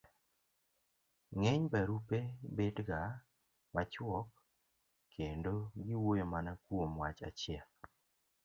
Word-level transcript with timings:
ng'eny 1.39 1.63
barupe 1.73 2.19
bet 2.55 2.77
ga 2.87 3.01
machuok 3.73 4.29
kendo 5.13 5.53
giwuoyo 5.85 6.25
mana 6.33 6.51
kuom 6.63 6.91
wach 7.01 7.19
achiel. 7.29 7.67